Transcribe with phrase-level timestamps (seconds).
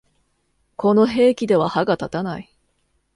[0.77, 2.51] この兵器では歯が立たない